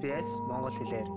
SBS 0.00 0.28
Монгол 0.48 0.72
хэлээр. 0.80 1.08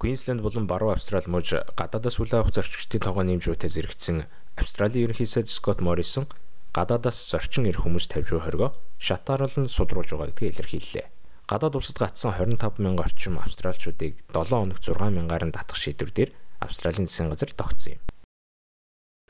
Queensland 0.00 0.40
болон 0.40 0.66
Баруун 0.66 0.96
Австрали 0.96 1.28
мужи 1.28 1.60
гадаадаас 1.76 2.16
үл 2.16 2.32
авах 2.32 2.54
зорчигчдын 2.56 3.04
тоогоо 3.04 3.22
нэмж 3.28 3.44
буйтай 3.44 3.68
зэрэгцсэн 3.68 4.24
Австралийн 4.56 5.04
ерөнхий 5.04 5.28
сайд 5.28 5.52
Скот 5.52 5.84
Моррисон 5.84 6.26
гадаадаас 6.72 7.28
зорчин 7.28 7.68
ирэх 7.68 7.84
хүмүүс 7.84 8.08
тавьж 8.08 8.32
буй 8.32 8.40
хоригоо 8.40 8.70
шатааруулан 8.96 9.68
судруулж 9.68 10.16
байгаа 10.16 10.32
гэдгийг 10.32 10.56
илэрхийллээ. 10.56 11.06
Гадаад 11.44 11.76
улсад 11.76 11.98
гатсан 12.00 12.32
25 12.40 12.80
мянган 12.80 13.04
орчим 13.04 13.36
австралчуудыг 13.36 14.24
7 14.32 14.48
хоног 14.48 14.80
6 14.80 14.96
мянгаар 15.12 15.44
нь 15.44 15.52
татах 15.52 15.76
шийдвэр 15.76 16.10
дээр 16.10 16.30
Австралийн 16.64 17.04
засгийн 17.04 17.28
газар 17.28 17.52
тогтсон 17.52 18.00
юм. 18.00 18.02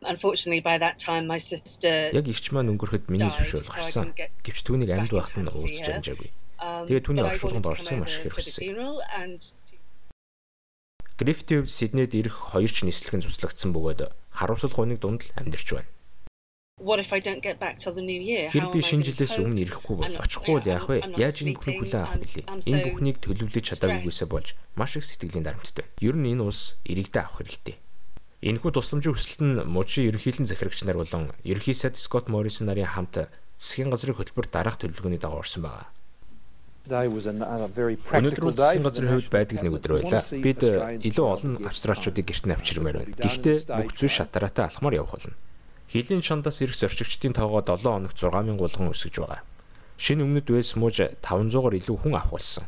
Unfortunately 0.06 0.62
by 0.62 0.79
that 0.79 0.98
time 1.02 1.27
my 1.27 1.43
sister 1.43 2.15
Яг 2.15 2.27
ихч 2.30 2.55
маань 2.55 2.70
өнгөрөхөд 2.70 3.11
миний 3.11 3.30
зөвшөөрөл 3.34 3.74
гарсан. 3.74 4.15
Гэвч 4.15 4.62
түүнийг 4.62 4.91
амьд 4.95 5.11
байхад 5.11 5.43
нь 5.43 5.51
уулзч 5.51 5.91
амжаагүй. 5.91 6.30
Тэгээд 6.62 7.07
түүний 7.11 7.27
оршуулганд 7.27 7.66
орсон 7.66 8.07
маш 8.07 8.23
их 8.23 8.30
хэрэгсэн. 8.30 8.70
Грифтийн 11.19 11.62
хувьд 11.62 11.75
Сиднейд 11.75 12.15
ирэх 12.15 12.55
хоёр 12.55 12.70
ч 12.70 12.87
нислэгэн 12.87 13.23
цуслагдсан 13.27 13.70
бөгөөд 13.75 14.11
харамсал 14.30 14.75
гуниг 14.75 14.98
дунд 15.03 15.27
л 15.27 15.34
амьдарч 15.39 15.69
байна. 15.75 15.91
What 16.83 16.98
if 16.98 17.12
I 17.12 17.20
don't 17.20 17.43
get 17.43 17.61
back 17.61 17.79
till 17.79 17.95
the 17.95 18.03
new 18.03 18.19
year? 18.19 18.51
Тэр 18.51 18.67
би 18.75 18.83
шинэ 18.83 19.06
жилээс 19.06 19.39
өмнө 19.39 19.62
ирэхгүй 19.62 19.95
бол 20.03 20.19
очихгүй 20.19 20.55
бол 20.59 20.67
яах 20.67 20.89
вэ? 20.91 21.15
Яаж 21.15 21.47
энэ 21.47 21.55
бүхнийг 21.55 21.79
хүлээн 21.79 22.03
авах 22.03 22.19
билээ? 22.19 22.47
Энэ 22.67 22.84
бүхнийг 22.91 23.17
төлөвлөж 23.23 23.65
чадаагүйгээсээ 23.70 24.27
болж 24.27 24.59
маш 24.75 24.98
их 24.98 25.06
сэтгэлийн 25.06 25.47
дарамттай. 25.47 25.87
Ер 26.03 26.19
нь 26.19 26.27
энэ 26.34 26.42
улс 26.42 26.83
иргэдээ 26.83 27.23
авах 27.23 27.39
хэрэгтэй. 27.39 27.77
Энэхүү 28.42 28.70
тусламжийн 28.75 29.15
хүсэлт 29.15 29.41
нь 29.47 29.62
мужийн 29.62 30.11
ерөнхийлөн 30.11 30.51
захирагч 30.51 30.83
нар 30.83 30.98
болон 30.98 31.31
ерөнхий 31.47 31.77
сайд 31.79 31.95
Скот 31.95 32.27
Моррисон 32.27 32.67
нарын 32.67 32.91
хамт 32.91 33.31
засгийн 33.55 33.95
газрын 33.95 34.19
хөтөлбөр 34.19 34.51
дараах 34.51 34.83
төлөвлөгөөний 34.83 35.23
дагуу 35.23 35.47
орсон 35.47 35.62
байна. 35.62 35.87
Өнөөдөр 38.11 38.42
бол 38.42 38.58
засгийн 38.58 38.83
газрын 38.83 39.12
хувьд 39.14 39.30
байдаг 39.30 39.58
нэг 39.62 39.75
өдөр 39.78 39.92
байлаа. 40.02 40.22
Бид 40.34 40.61
илүү 41.06 41.27
олон 41.30 41.52
австралчуудыг 41.62 42.27
гэрт 42.27 42.44
нь 42.50 42.55
авчирмаар 42.58 43.06
байна. 43.06 43.14
Гэхдээ 43.22 43.56
бүх 43.70 43.94
зүйл 43.94 44.11
шатараатай 44.11 44.66
алхмаар 44.66 44.98
явах 44.98 45.14
болно. 45.14 45.39
Хилийн 45.86 46.27
шандаас 46.27 46.58
ирэх 46.58 46.74
зорчигчдын 46.74 47.39
тоогоо 47.39 47.62
7 47.62 47.86
хоногт 47.86 48.19
6000 48.19 48.58
болгон 48.58 48.91
өсөж 48.91 49.14
байгаа. 49.22 49.47
Шинэ 49.94 50.27
өмнөд 50.27 50.50
Вэлс 50.50 50.74
мууж 50.74 50.98
500-аар 51.22 51.78
илүү 51.78 51.97
хүн 52.02 52.19
авахулсан. 52.19 52.66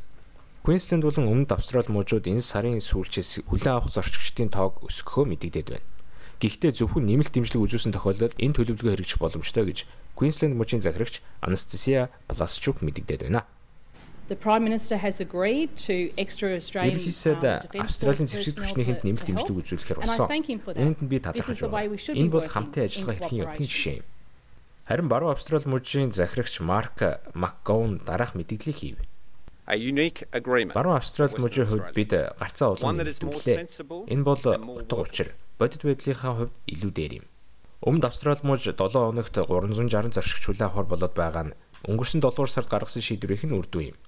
Queensland 0.64 1.02
болон 1.02 1.28
Өмнөд 1.28 1.52
Австрали 1.52 1.92
мужууд 1.92 2.24
энэ 2.24 2.40
сарын 2.40 2.80
сүүлчээс 2.80 3.44
хүлээн 3.50 3.76
авах 3.76 3.92
зорчигчдын 3.92 4.48
тоог 4.48 4.80
өсгөхөө 4.86 5.28
мэдэгдээд 5.28 5.68
байна. 5.68 5.84
Гэхдээ 6.40 6.72
зөвхөн 6.72 7.04
нэмэлт 7.04 7.36
дэмжлэг 7.36 7.60
үзүүлсэн 7.68 7.92
тохиолдолд 7.92 8.38
энэ 8.40 8.56
төлөвлөгөө 8.56 8.92
хэрэгжих 8.96 9.20
боломжтой 9.20 9.64
гэж 9.68 9.78
Queensland 10.16 10.56
мужийн 10.56 10.80
захирагч 10.80 11.20
Anastasia 11.44 12.08
Plasчук 12.32 12.80
мэдэгдээд 12.80 13.28
байна. 13.28 13.44
The 14.26 14.36
Prime 14.36 14.64
Minister 14.64 14.96
has 14.96 15.20
agreed 15.20 15.76
to 15.84 16.08
extra 16.16 16.56
Australian 16.56 16.96
Ерөнхийдөө 16.96 17.76
Австралийн 17.76 18.24
зэвсэг 18.24 18.56
түвшнийхэнд 18.56 19.04
нэмэлт 19.04 19.28
дэмжлэг 19.28 19.58
үзүүлэхээр 19.60 20.00
болсон. 20.00 20.28
Үүнд 20.32 20.98
нь 21.04 21.10
би 21.12 21.20
талархаж 21.20 21.60
байна. 21.68 21.92
Энэ 21.92 22.32
бол 22.32 22.48
хамтын 22.48 22.88
ажиллагаа 22.88 23.20
хэрхэн 23.20 23.42
явдгийн 23.44 23.68
жишээ 23.68 23.96
юм. 24.00 24.08
Харин 24.88 25.08
Баруун 25.12 25.36
Австрали 25.36 25.68
мужийн 25.68 26.16
захирагч 26.16 26.64
Марк 26.64 27.04
Макгоун 27.36 28.00
дараах 28.00 28.32
мэдээллийг 28.32 28.76
хийв. 28.80 28.96
A 29.68 29.76
unique 29.76 30.24
agreement. 30.32 30.72
Баруун 30.72 30.96
Австрали 30.96 31.36
мужийн 31.36 31.68
хувьд 31.68 31.92
бид 31.92 32.16
гарцаа 32.16 32.72
улам 32.72 32.96
нэмэгдүүлээ. 32.96 33.84
Энэ 34.08 34.24
бол 34.24 34.40
утга 34.40 35.04
учир 35.04 35.36
бодит 35.60 35.84
байдлынхаа 35.84 36.48
хувьд 36.48 36.54
илүү 36.64 36.92
дээр 36.96 37.12
юм. 37.20 37.26
Өмнөд 37.84 38.08
Австрали 38.08 38.40
муж 38.40 38.64
7 38.64 38.72
хоногт 38.72 39.36
360 39.36 40.16
зоршигч 40.16 40.44
хүлээн 40.48 40.72
авахар 40.72 40.88
болоод 40.88 41.12
байгаа 41.12 41.44
нь 41.52 41.56
өнгөрсөн 41.84 42.24
7 42.24 42.32
дугаар 42.32 42.48
сард 42.48 42.72
гаргасан 42.72 43.04
шийдвэрийнх 43.04 43.44
нь 43.44 43.56
үр 43.56 43.68
дүн 43.68 43.92
юм. 43.92 43.98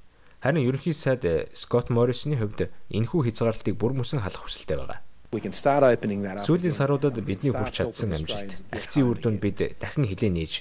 Харин 0.42 0.68
ерөнхий 0.68 0.92
сайд 0.92 1.24
Скот 1.56 1.88
Моррисны 1.88 2.36
хувьд 2.36 2.68
энэхүү 2.92 3.20
хязгаарлалтыг 3.32 3.74
бүр 3.80 3.96
мөсөн 3.96 4.20
халах 4.20 4.44
хүсэлтэй 4.44 4.76
байгаа. 4.76 5.00
Сүүлийн 5.32 6.76
саруудад 6.76 7.18
бидний 7.24 7.52
хүрч 7.52 7.82
чадсан 7.82 8.14
амжилт, 8.14 8.62
акцийн 8.70 9.10
үр 9.10 9.18
дүнд 9.18 9.40
бид 9.40 9.58
дахин 9.80 10.06
хилээ 10.06 10.30
нээж 10.30 10.52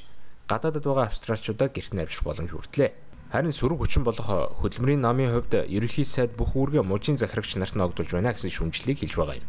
гадаадд 0.47 0.85
байгаа 0.85 1.11
австралчуудаа 1.11 1.69
гэрт 1.69 1.93
нь 1.93 2.01
авчрах 2.01 2.25
боломж 2.25 2.51
хүртлээ. 2.55 2.91
Харин 3.35 3.51
сөрөг 3.51 3.83
хүчин 3.83 4.07
болох 4.07 4.25
хөдөлмөрийн 4.61 5.01
намын 5.03 5.33
хувьд 5.33 5.67
ерөнхий 5.67 6.05
сайд 6.05 6.37
бүх 6.39 6.55
үүргээ 6.55 6.85
мужийн 6.85 7.17
захирагч 7.17 7.57
нарт 7.57 7.75
ногдуулж 7.75 8.13
байна 8.13 8.31
гэсэн 8.31 8.53
шүүмжлэлийг 8.53 9.01
хэлж 9.03 9.15
байгаа 9.17 9.37
юм. 9.41 9.47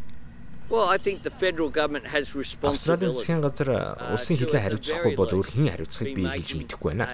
Well, 0.67 0.89
I 0.91 0.97
think 0.99 1.23
the 1.23 1.31
federal 1.31 1.71
government 1.71 2.11
has 2.11 2.35
Австралийн 2.35 3.15
засгийн 3.15 3.39
газар 3.39 3.95
улсын 4.11 4.35
хилээ 4.35 4.61
хариуцахгүй 4.67 5.15
бол 5.15 5.31
өөр 5.31 5.47
хэн 5.47 5.71
хариуцахыг 5.71 6.11
би 6.11 6.27
хэлж 6.27 6.51
мэдэхгүй 6.59 6.89
байна. 6.91 7.07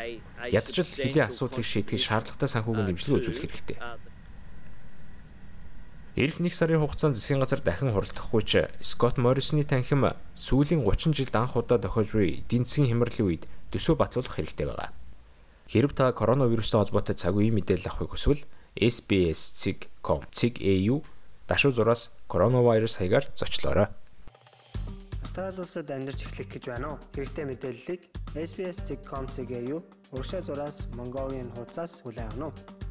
Ядчил 0.52 0.84
хилийн 0.84 1.30
асуудлыг 1.30 1.64
шийдэхэд 1.64 2.04
шаардлагатай 2.04 2.50
санхүүгийн 2.52 2.90
дэмжлэг 2.90 3.22
үзүүлэх 3.22 3.44
хэрэгтэй. 3.48 3.78
Ирэх 6.14 6.38
нэг 6.44 6.54
сарын 6.54 6.78
хугацаанд 6.84 7.18
засгийн 7.18 7.42
газар 7.42 7.66
дахин 7.66 7.90
хуралдахгүй 7.90 8.46
ч 8.46 8.70
Скот 8.84 9.18
Моррисны 9.18 9.66
танхим 9.66 10.14
сүүлийн 10.38 10.86
30 10.86 11.18
жилд 11.18 11.34
анх 11.34 11.58
удаа 11.58 11.82
тохиож 11.82 12.14
буй 12.14 12.46
эдийн 12.46 12.70
засгийн 12.70 12.94
хямралын 12.94 13.26
үед 13.26 13.50
төсөө 13.74 13.98
батлуулах 13.98 14.38
хэрэгтэй 14.38 14.70
байгаа. 14.70 14.94
Хэрв 15.74 15.98
та 15.98 16.14
коронавирустай 16.14 16.86
холбоотой 16.86 17.18
цаг 17.18 17.34
үеийн 17.34 17.58
мэдээлэл 17.58 17.90
авахыг 17.90 18.14
хүсвэл 18.14 18.46
SBS.com.cg.au 18.78 20.98
дашуу 21.50 21.74
зураас 21.74 22.14
коронавирус 22.30 23.02
хаягаар 23.02 23.26
зочлоорой. 23.34 23.90
Австрали 25.23 25.59
улсад 25.63 25.88
амьдарч 25.88 26.28
эхлэх 26.28 26.51
гэж 26.51 26.63
байна 26.67 26.88
уу? 26.91 27.00
Хэрэгтэй 27.16 27.45
мэдээллийг 27.47 28.01
SBS.com.cg.au 28.35 29.79
урагшаа 30.11 30.41
зураас 30.44 30.78
Mongolian 31.00 31.47
хуудасаас 31.56 32.03
хүлээн 32.03 32.28
авах 32.28 32.59
нь 32.59 32.83